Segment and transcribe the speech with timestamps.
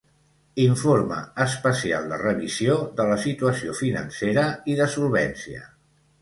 [0.61, 5.63] Informe especial de revisió de la situació financera i de solvència.